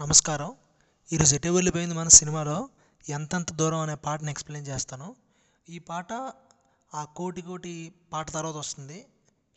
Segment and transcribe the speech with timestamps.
[0.00, 0.54] నమస్కారం.
[1.12, 2.68] ఈరోజు ఎటు వెళ్ళిపోయింది మన సినిమాలో?
[3.08, 5.16] ఎంతెంత దూరం అనే పాటను ఎక్స్ప్లెయిన్ చేస్తాను.
[5.68, 6.12] ఈ పాట
[6.94, 9.06] ఆ కోటి కోటి పాట తర్వాత వస్తుంది.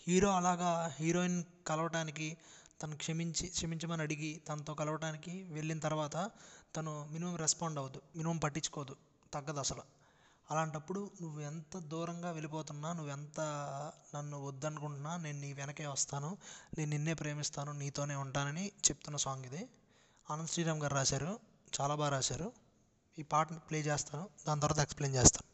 [0.07, 2.37] హీరో అలాగా హీరోయిన్ కలవటానికి
[2.81, 6.31] తను క్షమించి క్షమించమని అడిగి తనతో కలవటానికి వెళ్ళిన తర్వాత
[6.75, 8.95] తను మినిమం రెస్పాండ్ అవ్వదు మినిమం పట్టించుకోదు
[9.33, 9.81] తగ్గదు అసలు.
[10.51, 13.39] అలాంటప్పుడు నువ్వు ఎంత దూరంగా వెళ్ళిపోతున్నా నువ్వు ఎంత
[14.15, 16.37] నన్ను వద్దనుకుంటున్నా నేను నీ వెనకే వస్తాను
[16.77, 19.67] నేను నిన్నే ప్రేమిస్తాను నీతోనే ఉంటానని చెప్తున్న సాంగ్ ఇది.
[20.29, 21.39] ఆనంద్ శ్రీరామ్ గారు రాశారు.
[21.81, 22.51] చాలా బాగా రాశారు.
[23.19, 24.25] ఈ పాటను ప్లే చేస్తాను.
[24.47, 25.51] దాని తర్వాత ఎక్స్ప్లెయిన్ చేస్తాను.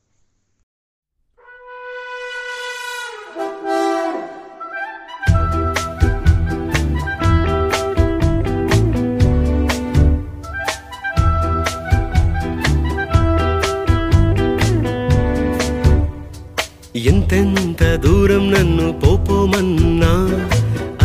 [16.98, 20.14] ఎంతెంత దూరం నన్ను పోపోమన్నా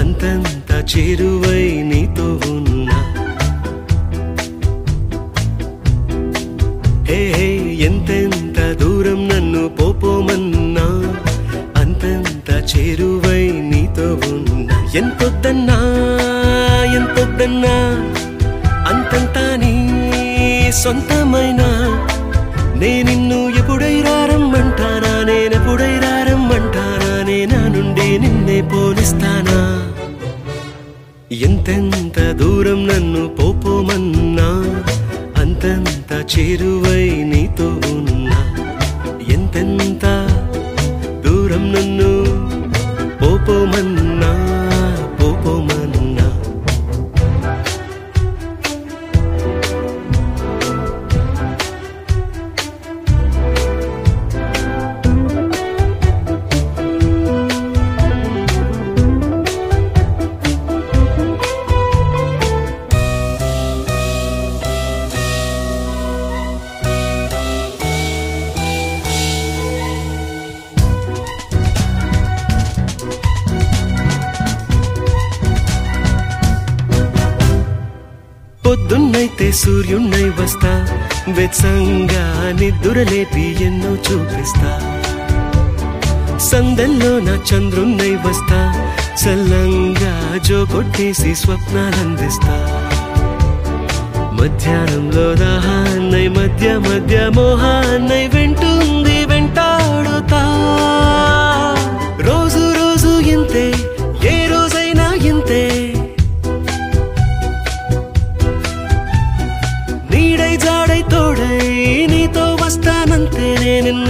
[0.02, 2.91] అంతంత చేరువై నీతో ఉన్నా.
[8.72, 11.14] దూరం నన్ను పోపోమన్నా.
[11.80, 14.86] అంతంత చేరువై నీతో ఉన్నా.
[14.94, 15.78] ఎంతొద్దన్నా
[16.94, 17.76] ఎంతొద్దన్నా.
[18.88, 21.68] అంతంతా నీ సొంతమైనా.
[22.76, 25.24] నేనిన్ను ఎప్పుడై రారమ్మంటానా?
[25.24, 27.26] నేనెప్పుడై రారమ్మంటానా?
[27.26, 29.82] నేనా నుండి నిన్నే పోలిస్తానా
[31.32, 34.48] ఎంతెంత దూరం నన్ను పోపోమన్నా.
[35.40, 38.21] అంతంత చేరువై నీతో ఉన్నా.
[39.60, 40.06] ఎంతెంత
[41.24, 42.10] దూరం నన్ను
[43.20, 44.30] పోపోమన్నా
[45.20, 45.81] పోపోమన్నా
[79.52, 80.72] సూర్యుణ్ణై వస్తా
[81.28, 82.24] వెత్సంగా
[82.60, 84.70] నిద్దురలేపి ఎన్నో చూపిస్తా.
[86.38, 88.60] సందల్లో నా చంద్రున్నై వస్తా
[89.22, 92.54] చల్లంగా జో కొట్టేసి స్వప్నాలందిస్తా.
[94.40, 98.71] మధ్యాహ్నంలో రాహాన్నై మధ్య మధ్య మోహాన్నై వింటూ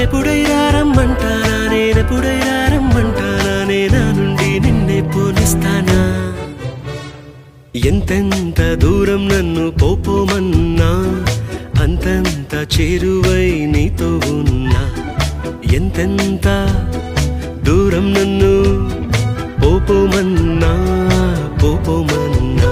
[0.03, 5.99] నేనెప్పుడై రారమ్మంటానా నేనెప్పుడై రారమ్మంటానా నేనా నుండి నిన్నే పోనిస్తానా
[7.77, 10.91] ఎంతెంత దూరం నన్ను పోపోమన్నా?
[11.83, 14.83] అంతంత చేరువై నీతో ఉన్నా?
[15.73, 16.49] ఎంతెంత
[17.63, 18.55] దూరం నన్ను
[19.61, 20.73] పోపోమన్నా?
[21.63, 22.72] పోపోమన్నా?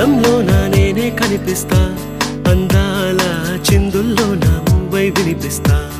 [0.00, 1.96] అద్దంలో నేనే కనిపిస్తా?
[2.50, 3.20] అందాల
[3.72, 5.90] చిందుల్లో నా వినిపిస్తా.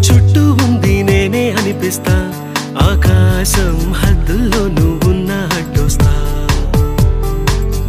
[0.00, 2.32] చుట్టూ ఉంది నేనే అనిపిస్తా.
[2.82, 6.46] ఆకాశం హద్దుల్లో నువ్వున్న అడ్డొస్తా.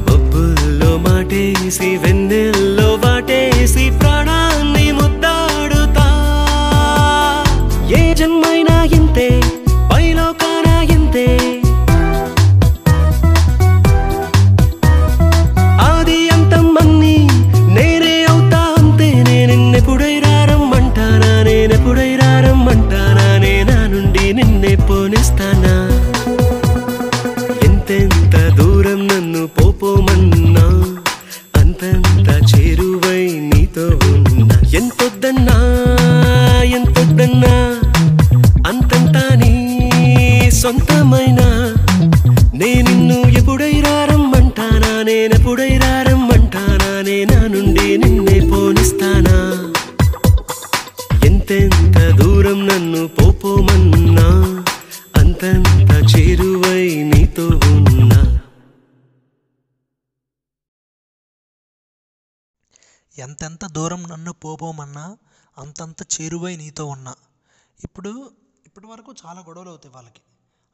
[0.09, 4.09] బొబ్బుల్లో మాటేసి వెన్నెల్లో వాటేసి ప్ర
[31.99, 34.61] ఎంత చేరువై నీతో ఉన్నా?
[34.73, 35.57] ఎంతొద్దన్నా
[36.63, 37.79] ఎంతొద్దన్నా?
[38.67, 41.41] అంతంతా నీ సొంతమైన?
[42.53, 45.03] నేనిన్ను ఎప్పుడై రారమ్మంటానా?
[45.03, 47.01] నేనెప్పుడై రారమ్మంటానా?
[47.01, 49.37] నేనా నుండి నిన్నే పోనిస్తానా?
[51.25, 54.28] ఎంతెంత దూరం నన్ను పోపోమన్నా?
[55.17, 57.98] అంతంత చేరువై నీతో ఉన్నా?
[63.17, 65.17] ఎంతెంత దూరం నన్ను పోపోమన్నా
[65.58, 67.16] అంతంత చేరువై నీతో ఉన్నా.
[67.84, 68.34] ఇప్పుడు
[68.66, 70.22] ఇప్పటి వరకు చాలా గొడవలు అవుతాయి వాళ్ళకి.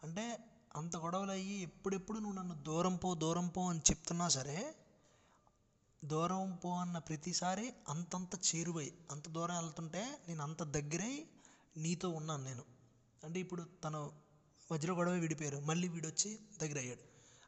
[0.04, 0.40] అంటే
[0.76, 4.76] అంత గొడవలు అయ్యి ఎప్పుడెప్పుడు నువ్వు నన్ను దూరం పో దూరం పో అని చెప్తున్నా సరే
[6.06, 11.26] దూరం పో అన్న ప్రతిసారి అంతంత చేరువై అంత దూరం వెళ్తుంటే నేను అంత దగ్గరై
[11.78, 12.64] నీతో ఉన్నాను నేను.
[13.24, 14.12] అంటే ఇప్పుడు తను
[14.72, 17.00] మధ్యలో గొడవ విడిపోయారు మళ్ళీ వీడొచ్చి దగ్గర అయ్యాడు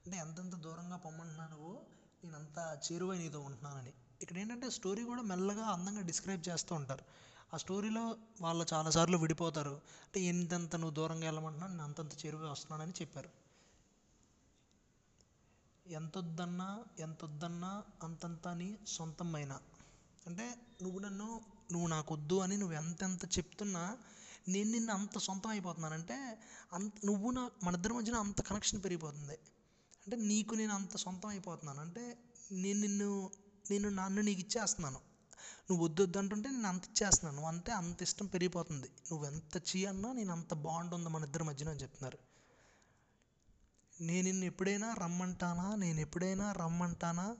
[0.05, 1.81] అంటే ఎంతెంత దూరంగా పొమ్మంటున్నా నువ్వు
[2.23, 3.93] నేను అంత చేరువై నీతో ఉంటున్నానని.
[4.21, 7.03] ఇక్కడ ఏంటంటే స్టోరీ కూడా మెల్లగా అందంగా డిస్క్రైబ్ చేస్తూ ఉంటారు.
[7.53, 9.75] ఆ స్టోరీలో వాళ్ళు చాలాసార్లు విడిపోతారు.
[10.05, 13.29] అంటే ఎంతెంత నువ్వు దూరంగా వెళ్ళమంటున్నా నేను అంతంత చేరువై వస్తున్నానని చెప్పారు.
[15.87, 19.59] ఎంతొద్దన్నా ఎంతొద్దన్నా అంతంత అని సొంతమైన.
[20.27, 21.41] అంటే నువ్వు నన్ను
[21.71, 23.97] నువ్వు నాకు వద్దు అని నువ్వు ఎంతెంత చెప్తున్నా
[24.47, 26.17] నేను నిన్ను అంత సొంతం అయిపోతున్నానంటే
[26.73, 29.37] అంత నువ్వు నా మన ఇద్దరి మధ్యన అంత కనెక్షన్ పెరిగిపోతుంది.
[30.03, 32.17] అంటే నీకు నేను అంత సొంతం అయిపోతున్నాను అంటే
[32.51, 33.29] నేను నిన్ను
[33.71, 34.99] నేను నన్ను నీకు ఇచ్చేస్తున్నాను.
[35.69, 37.35] నువ్వు వద్దొద్దు అంటుంటే నేను అంత ఇచ్చేస్తున్నాను.
[37.35, 38.87] నువ్వు అంతే అంత ఇష్టం పెరిగిపోతుంది.
[38.87, 42.17] నువ్వు ఎంత చీ అన్నా నేను అంత బాండ్ ఉంది మన ఇద్దరి మధ్యన అని చెప్తున్నారు.
[44.01, 45.75] నేను నిన్ను ఎప్పుడైనా రమ్మంటానా?
[45.75, 47.37] నేను ఎప్పుడైనా రమ్మంటానా?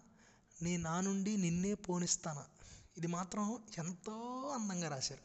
[0.62, 2.46] నీ నా నుండి నిన్నే పోనిస్తానా?
[2.98, 5.22] ఇది మాత్రం ఎంతో అందంగా రాశారు.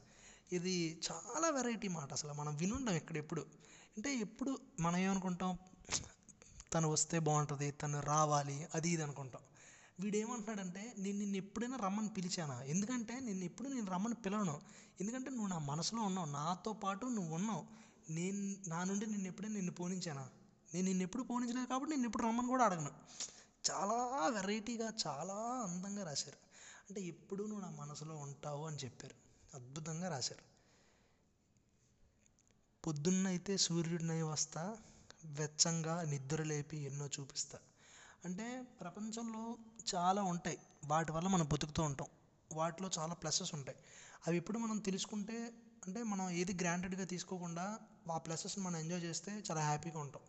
[0.55, 2.33] ఇది చాలా వెరైటీ మాట అసలు.
[2.33, 3.47] మనం వినుండం ఇక్కడ ఎప్పుడు.
[3.97, 5.59] అంటే ఎప్పుడు మనం ఏమనుకుంటాం?
[6.75, 9.43] తను వస్తే బాగుంటుంది తను రావాలి అది ఇది అనుకుంటాం.
[10.03, 12.63] వీడు ఏమంటున్నాడంటే నేను నిన్ను ఎప్పుడైనా రమ్మని పిలిచానా?
[12.63, 14.61] ఎందుకంటే నేను ఎప్పుడు నేను రమ్మని పిలవను.
[15.01, 16.27] ఎందుకంటే నువ్వు నా మనసులో ఉన్నావు.
[16.27, 17.67] నాతో పాటు నువ్వు ఉన్నావు.
[18.13, 20.29] నేను నా నుండి నిన్ను ఎప్పుడైనా నిన్ను పోనించానా?
[20.75, 22.91] నేను నిన్ను ఎప్పుడు పోనించలేదు కాబట్టి నేను ఎప్పుడు రమ్మని కూడా అడగను.
[23.71, 26.37] చాలా వెరైటీగా చాలా అందంగా రాశారు.
[26.89, 29.15] అంటే ఎప్పుడు నువ్వు నా మనసులో ఉంటావు అని చెప్పారు.
[29.57, 30.53] అద్భుతంగా రాశారు.
[32.87, 34.77] పొద్దున్నైతే సూర్యుడినై వస్తా
[35.25, 37.59] వెచ్చంగా నిద్ర లేపి ఎన్నో చూపిస్తా.
[38.25, 39.57] అంటే ప్రపంచంలో
[39.95, 40.59] చాలా ఉంటాయి.
[40.87, 42.07] వాటి వల్ల మనం బతుకుతూ ఉంటాం.
[42.53, 43.79] వాటిలో చాలా ప్లసెస్ ఉంటాయి.
[44.27, 45.53] అవి ఎప్పుడు మనం తెలుసుకుంటే
[45.87, 47.79] అంటే మనం ఏది గ్రాంటెడ్గా తీసుకోకుండా
[48.13, 50.23] ఆ ప్లసెస్ని మనం ఎంజాయ్ చేస్తే చాలా హ్యాపీగా ఉంటాం.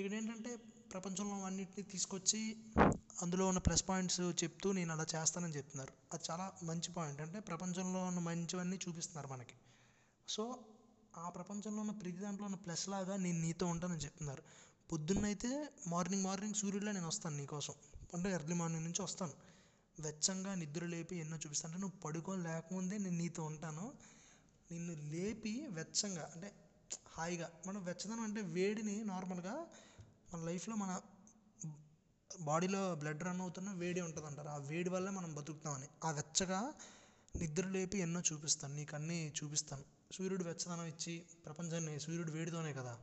[0.00, 0.56] ఇక్కడ ఏంటంటే
[0.92, 2.56] ప్రపంచంలో అన్నిటిని తీసుకొచ్చి
[3.22, 5.92] అందులో ఉన్న ప్లస్ పాయింట్స్ చెప్తూ నేను అలా చేస్తానని చెప్తున్నారు.
[6.12, 7.20] అది చాలా మంచి పాయింట్.
[7.20, 9.54] అంటే ప్రపంచంలో ఉన్న మంచివన్నీ చూపిస్తున్నారు మనకి.
[10.28, 10.58] సో
[11.18, 14.42] ఆ ప్రపంచంలో ఉన్న ప్రతి దాంట్లో ఉన్న ప్లస్ లాగా నేను నీతో ఉంటానని చెప్తున్నారు.
[14.92, 17.74] పొద్దున్నైతే మార్నింగ్ మార్నింగ్ సూర్యుడిలో నేను వస్తాను నీకోసం.
[18.14, 19.32] అంటే ఎర్లీ మార్నింగ్ నుంచి వస్తాను.
[20.00, 21.74] వెచ్చంగా నిద్ర లేపి ఎన్నో చూపిస్తాను.
[21.74, 23.92] అంటే నువ్వు పడుకొని లేకముందే నేను నీతో ఉంటాను.
[24.70, 26.52] నిన్ను లేపి వెచ్చంగా అంటే
[27.06, 29.66] హాయిగా మనం వెచ్చదనం అంటే వేడిని నార్మల్గా
[30.34, 31.00] మన లైఫ్లో మన
[32.40, 35.88] బాడీలో బ్లడ్ రన్ అవుతున్న వేడి ఉంటుంది అంటారు ఆ వేడి వల్ల మనం బతుకుతామని.
[36.04, 36.74] ఆ వెచ్చగా
[37.36, 38.74] నిద్ర లేపి ఎన్నో చూపిస్తాను.
[38.74, 39.84] నీకు అన్నీ చూపిస్తాను.
[40.12, 42.98] సూర్యుడు వెచ్చదనం ఇచ్చి ప్రపంచాన్ని సూర్యుడు వేడితోనే కదా.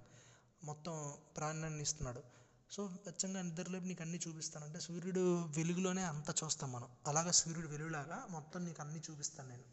[0.64, 2.24] మొత్తం ప్రాణాన్ని ఇస్తున్నాడు.
[2.72, 4.66] సో వెచ్చంగా నిద్రలేపి నీకు అన్నీ చూపిస్తాను.
[4.66, 6.88] అంటే సూర్యుడు వెలుగులోనే అంతా చూస్తాం మనం.
[7.08, 9.64] అలాగా సూర్యుడు వెలుగులాగా మొత్తం నీకు అన్నీ చూపిస్తాను నేను.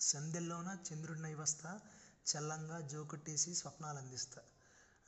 [0.00, 1.80] సంధ్యల్లోన చంద్రుడి వస్తా
[2.26, 4.40] చల్లంగా జోకట్టేసి స్వప్నాలు అందిస్తా.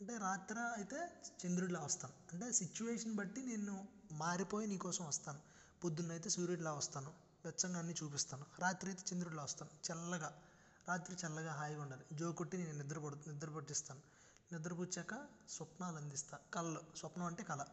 [0.00, 1.10] అంటే రాత్రి అయితే
[1.46, 2.14] చంద్రుడిలా వస్తాను.
[2.32, 5.38] అంటే సిచ్యువేషన్ బట్టి నేను మారిపోయి నీకోసం వస్తాను.
[5.84, 7.12] పొద్దున్న అయితే సూర్యుడిలా వస్తాను.
[7.44, 8.46] వెచ్చంగా అన్నీ చూపిస్తాను.
[8.58, 9.70] రాత్రి అయితే చంద్రుడిలా వస్తాను.
[9.92, 10.42] చల్లగా
[10.88, 12.04] రాత్రి చల్లగా హాయిగా ఉండాలి.
[12.12, 14.17] జోకొట్టి నేను నిద్ర పడు నిద్ర పట్టిస్తాను
[14.52, 17.64] నిద్రపుచ్చాక స్వప్నాలు అందిస్తా కళ్ళు స్వప్నం అంటే కళ.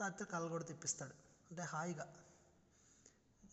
[0.00, 1.10] రాత్రి కళ కూడా తెప్పిస్తాడు.
[1.50, 2.14] అంటే హాయిగా.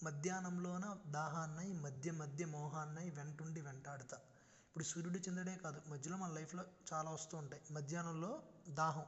[0.04, 4.18] మధ్యాహ్నంలోన దాహాన్నై మధ్య మధ్య మోహాన్నై వెంటుండి వెంటాడుతా.
[4.18, 5.82] ఇప్పుడు సూర్యుడు చంద్రుడే కాదు.
[5.88, 7.74] మధ్యలో మన లైఫ్లో చాలా వస్తూ ఉంటాయి.
[7.74, 9.06] మధ్యాహ్నంలో దాహం.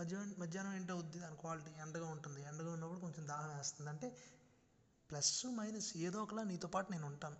[0.00, 1.18] మధ్యాహ్నం మధ్యాహ్నం ఏంటో అవుద్ది?
[1.18, 2.42] దాని క్వాలిటీ ఎండగా ఉంటుంది.
[2.42, 3.90] ఎండగా ఉన్నప్పుడు కొంచెం దాహం వేస్తుంది.
[3.90, 4.16] అంటే
[5.10, 7.36] ప్లస్ మైనస్ ఏదో ఒకలా నీతో పాటు నేను ఉంటాను.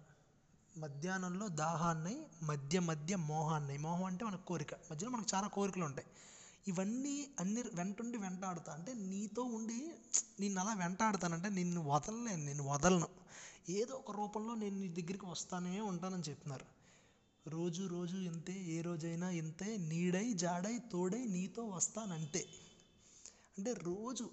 [0.76, 3.76] మధ్యాహ్నంలో దాహాన్నై మధ్య మధ్య మోహాన్నై.
[3.78, 4.74] మోహం అంటే మన కోరిక.
[4.74, 6.06] మధ్యలో మనకు చాలా కోరికలు ఉంటాయి.
[6.68, 8.72] ఇవన్నీ అన్ని వెంటుండి వెంటాడుతా.
[8.72, 9.92] అంటే నీతో ఉండి
[10.40, 13.08] నిన్ను అలా వెంటాడుతానంటే నిన్ను వదలలేను నేను వదలను.
[13.68, 16.66] ఏదో ఒక రూపంలో నేను నీ దగ్గరికి వస్తానే ఉంటానని చెప్తున్నారు.
[17.48, 19.76] రోజు రోజు ఇంతే ఏ రోజైనా ఇంతే.
[19.76, 22.46] నీడై జాడై తోడై నీతో వస్తానంతే
[23.58, 24.30] అంటే రోజు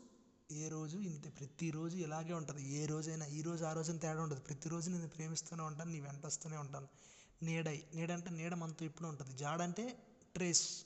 [0.51, 2.61] ఏ రోజు ఇంతే ప్రతిరోజు ఇలాగే ఉంటుంది.
[2.73, 6.57] ఏ రోజైనా ఈ రోజు ఆ రోజున తేడా ఉంటుంది ప్రతిరోజు నేను ప్రేమిస్తూనే ఉంటాను నీ వెంట వస్తూనే
[6.57, 6.87] ఉంటాను.
[7.43, 9.37] నీడై నీడ అంటే నీడ మనతో ఎప్పుడు ఉంటుంది.
[9.37, 9.85] జాడ అంటే
[10.35, 10.85] ట్రేస్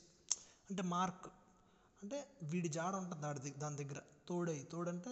[0.70, 1.26] అంటే మార్క్.
[2.02, 4.00] అంటే వీడి జాడ ఉంటుంది దాడి దాని దగ్గర.
[4.28, 5.10] తోడై తోడంటే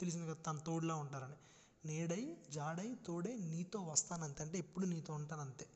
[0.00, 1.38] తెలిసింది కదా తన తోడులా ఉంటారని.
[1.84, 4.42] నీడై జాడై తోడై నీతో వస్తానంతే.
[4.42, 5.66] అంటే ఎప్పుడు నీతో ఉంటానంతే.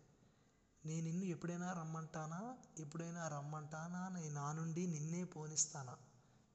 [0.85, 2.57] నేను నిన్ను ఎప్పుడైనా రమ్మంటానా?
[2.79, 4.09] ఎప్పుడైనా రమ్మంటానా?
[4.09, 5.97] నేను నా నుండి నిన్నే పోనిస్తానా?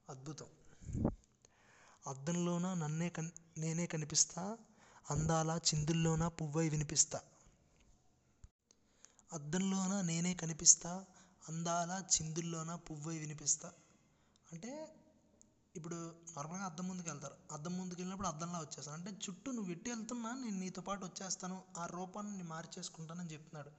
[0.08, 0.46] అద్భుతం.
[2.06, 4.58] అద్దంలోన నన్నే కన్ నేనే కనిపిస్తా
[5.10, 7.20] అందాల చిందుల్లోన పువ్వై వినిపిస్తా.
[9.32, 11.04] అద్దంలోన నేనే కనిపిస్తా
[11.48, 13.72] అందాల చిందుల్లోన పువ్వై వినిపిస్తా.
[14.52, 14.96] అంటే
[15.76, 15.96] ఇప్పుడు
[16.36, 17.34] నార్మల్గా అద్దం ముందుకు వెళ్తారు.
[17.52, 18.98] అద్దం ముందుకు వెళ్ళినప్పుడు అద్దంలా వచ్చేస్తాను.
[18.98, 21.62] అంటే చుట్టూ నువ్వు ఎట్టి వెళ్తున్నా నేను నీతో పాటు వచ్చేస్తాను.
[21.78, 23.70] ఆ రూపాన్ని నేను మార్చేసుకుంటానని చెప్తున్నాడు.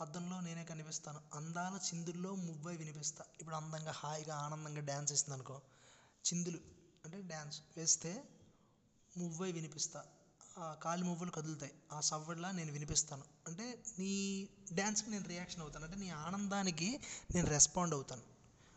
[0.00, 1.20] అద్దంలో నేనే కనిపిస్తాను.
[1.34, 3.24] అందాల చిందుల్లో మువ్వై వినిపిస్తా.
[3.40, 5.62] ఇప్పుడు అందంగా హాయిగా ఆనందంగా డ్యాన్స్ వేసింది అనుకో
[6.34, 6.77] చిందులు.
[7.04, 8.24] అంటే డ్యాన్స్ వేస్తే
[9.16, 10.04] మువ్వై వినిపిస్తా.
[10.58, 11.72] ఆ కాలి మువ్వలు కదులుతాయి.
[11.92, 13.24] ఆ సవ్వడిలా నేను వినిపిస్తాను.
[13.46, 15.84] అంటే నీ డ్యాన్స్కి నేను రియాక్షన్ అవుతాను.
[15.84, 17.00] అంటే నీ ఆనందానికి
[17.34, 18.22] నేను రెస్పాండ్ అవుతాను.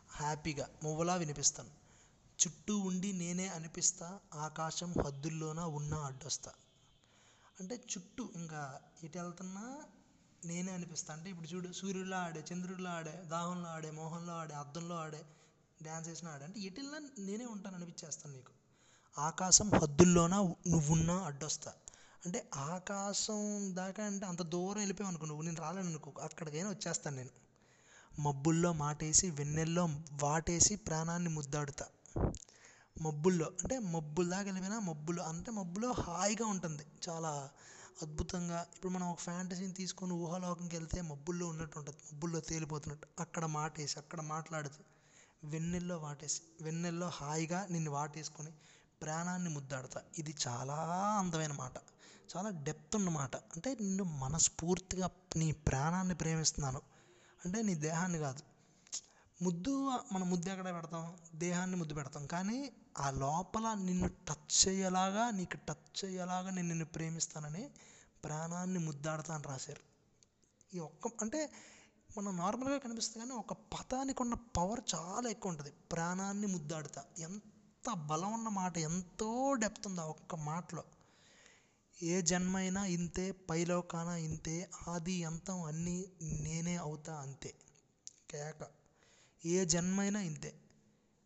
[0.09, 1.69] హ్యాపీగా మువ్వలా వినిపిస్తాను.
[2.39, 6.51] చుట్టూ ఉండి నేనే అనిపిస్తా ఆకాశం హద్దుల్లోన ఉన్న అడ్డొస్తా.
[7.59, 9.83] అంటే చుట్టూ ఇంకా ఎటు వెళ్తున్నా
[10.45, 11.13] నేనే అనిపిస్తా.
[11.13, 15.25] అంటే ఇప్పుడు చూడు సూర్యుడిలో ఆడే చంద్రుడిలో ఆడే దాహంలో ఆడే మోహంలో ఆడే అద్దంలో ఆడే
[15.81, 16.81] డ్యాన్స్ వేసిన ఆడే అంటే ఎటు
[17.19, 18.51] నేనే ఉంటాను అనిపించేస్తాను నీకు.
[19.17, 20.35] ఆకాశం హద్దుల్లోన
[20.67, 21.73] నువ్వున్నా అడ్డొస్తా.
[22.25, 25.43] అంటే ఆకాశం దాకా అంటే అంత దూరం వెళ్ళిపోయావు అనుకో నువ్వు.
[25.43, 26.13] నేను రాలేను అనుకో.
[26.21, 27.29] అక్కడికైనా వచ్చేస్తాను నేను.
[28.19, 29.89] మబ్బుల్లో మాటేసి వెన్నెల్లో
[30.23, 31.85] వాటేసి ప్రాణాన్ని ముద్దాడుతా.
[33.01, 36.83] మబ్బుల్లో అంటే మబ్బుల దాకా వెళ్ళిపోయినా మబ్బులో అంటే మబ్బులో హాయిగా ఉంటుంది.
[37.09, 37.49] చాలా
[38.01, 38.65] అద్భుతంగా.
[38.75, 41.97] ఇప్పుడు మనం ఒక ఫ్యాంటసీని తీసుకొని ఊహాలోకంకి వెళ్తే మబ్బుల్లో ఉన్నట్టు ఉంటుంది.
[42.13, 43.07] మబ్బుల్లో తేలిపోతున్నట్టు.
[43.19, 44.83] అక్కడ మాటేసి అక్కడ మాట్లాడుతూ
[45.43, 48.51] వెన్నెల్లో వాటేసి వెన్నెల్లో హాయిగా నిన్ను వాటేసుకొని
[49.01, 50.01] ప్రాణాన్ని ముద్దాడతా.
[50.17, 50.73] ఇది చాలా
[51.19, 51.71] అందమైన మాట.
[52.37, 53.35] చాలా డెప్త్ ఉన్న మాట.
[53.35, 56.81] అంటే నిన్ను మనస్ఫూర్తిగా నీ ప్రాణాన్ని ప్రేమిస్తున్నాను.
[57.45, 58.43] అంటే నీ దేహాన్ని కాదు.
[59.43, 61.17] ముద్దు మన ముద్దు ఎక్కడ పెడతాం?
[61.35, 62.27] దేహాన్ని ముద్దు పెడతాం.
[62.27, 67.69] కానీ ఆ లోపల నిన్ను టచ్ చేయలాగా నీకు టచ్ చేయలాగా నేను నిన్ను ప్రేమిస్తానని
[68.23, 69.91] ప్రాణాన్ని ముద్దాడతా అని రాశారు.
[70.75, 71.51] ఈ ఒక్క అంటే
[72.17, 77.03] మనం నార్మల్గా కనిపిస్తుంది కానీ ఒక పదానికి ఉన్న పవర్ చాలా ఎక్కువ ఉంటుంది ప్రాణాన్ని ముద్దాడుతా.
[77.19, 80.83] ఎంత బలం ఉన్న మాట ఎంతో డెప్త్ ఉంది ఆ ఒక్క మాటలో.
[82.03, 87.53] ఏ జన్మైనా ఇంతే పైలోకాన ఇంతే ఆది అంతం అన్నీ నేనే అవుతా అంతే.
[88.29, 88.67] కేక.
[89.45, 90.53] ఏ జన్మైనా ఇంతే.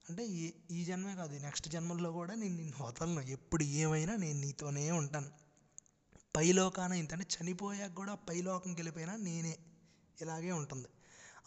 [0.09, 3.21] అంటే ఈ ఈ జన్మే కాదు నెక్స్ట్ జన్మల్లో కూడా నేను నిన్ను వదలను.
[3.21, 5.29] ఎప్పుడు ఏమైనా నేను నీతోనే ఉంటాను.
[6.35, 7.13] పైలోకాన ఇంత.
[7.13, 9.57] అంటే చనిపోయాక కూడా పైలోకం గెలిపోయినా నేనే.
[10.21, 10.87] ఇలాగే ఉంటుంది.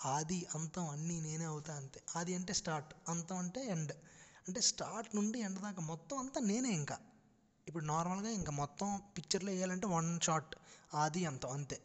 [0.05, 2.03] ఆది అంతం అన్నీ నేనే అవుతా అంతే.
[2.17, 3.93] ఆది అంటే స్టార్ట్ అంతం అంటే ఎండ్
[4.49, 6.99] అంటే స్టార్ట్ నుండి ఎండ్ దాకా మొత్తం అంతా నేనే ఇంకా.
[7.69, 10.55] ఇప్పుడు నార్మల్గా ఇంకా మొత్తం పిక్చర్లో వేయాలంటే వన్ షాట్
[10.95, 11.81] ఆది అంతం అంతే.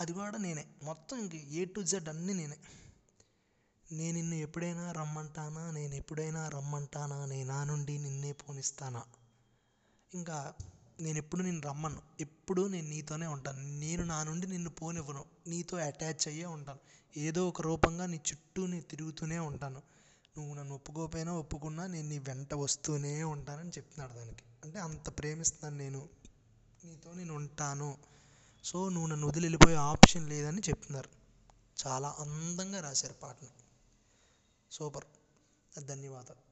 [0.00, 0.66] అది కూడా నేనే.
[0.82, 2.56] మొత్తం ఇంక ఏ టు జెడ్ అన్నీ నేనే.
[3.92, 5.70] నేను నిన్ను ఎప్పుడైనా రమ్మంటానా?
[5.70, 7.26] నేను ఎప్పుడైనా రమ్మంటానా?
[7.26, 9.02] నేను నా నుండి నిన్నే పోనిస్తానా?
[10.14, 10.54] ఇంకా
[11.00, 12.02] నేను ఎప్పుడు నిన్ను రమ్మను.
[12.20, 13.78] ఎప్పుడు నేను నీతోనే ఉంటాను.
[13.78, 15.24] నేను నా నుండి నిన్ను పోనివ్వను.
[15.46, 16.78] నీతో అటాచ్ అయ్యే ఉంటాను.
[17.18, 19.82] ఏదో ఒక రూపంగా నీ చుట్టూ నేను తిరుగుతూనే ఉంటాను.
[20.38, 24.42] నువ్వు నన్ను ఒప్పుకోకపోయినా ఒప్పుకున్నా నేను నీ వెంట వస్తూనే ఉంటానని చెప్తున్నాడు దానికి.
[24.64, 26.08] అంటే అంత ప్రేమిస్తున్నాను నేను.
[26.84, 27.98] నీతో నేను ఉంటాను.
[28.64, 31.10] సో నువ్వు నన్ను వదిలి వెళ్ళిపోయే ఆప్షన్ లేదని చెప్తున్నారు.
[31.86, 33.48] చాలా అందంగా రాశారు పాటని.
[34.70, 35.04] సూపర్.
[35.84, 36.45] ధన్యవాదాలు.